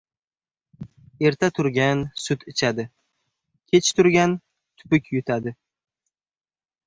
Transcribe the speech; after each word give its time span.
•Erta 1.29 1.49
turgan 1.57 1.99
sut 2.21 2.45
ichadi, 2.51 2.85
kech 3.73 3.91
turgan 3.99 4.33
tupuk 4.83 5.11
yutadi. 5.17 5.55